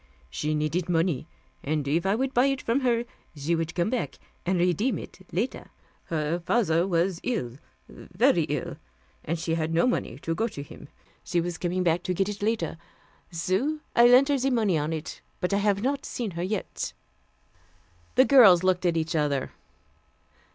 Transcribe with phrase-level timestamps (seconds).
[0.31, 1.27] She needed money,
[1.63, 3.03] and if I would buy it from her,
[3.35, 5.69] she would come back and redeem it later.
[6.05, 8.77] Her father was ill, very ill,
[9.23, 10.87] and she had no money to go to him.
[11.23, 12.79] She was coming back to get it later.
[13.29, 16.93] So I lent her the money on it but I haf not seen her yet."
[18.15, 19.51] The girls looked at each other.